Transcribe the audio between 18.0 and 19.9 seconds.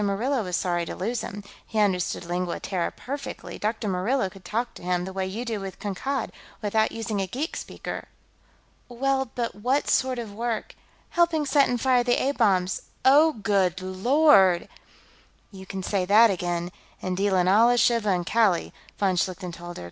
and Kali," von Schlichten told her.